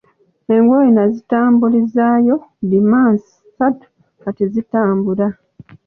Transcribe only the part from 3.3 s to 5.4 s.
ssatu nga tezitambula.